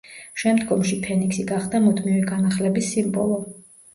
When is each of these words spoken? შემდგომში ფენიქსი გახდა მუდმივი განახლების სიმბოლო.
შემდგომში 0.43 0.95
ფენიქსი 1.03 1.43
გახდა 1.51 1.81
მუდმივი 1.83 2.23
განახლების 2.31 2.91
სიმბოლო. 2.95 3.37